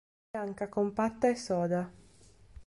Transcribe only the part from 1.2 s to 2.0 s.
e soda.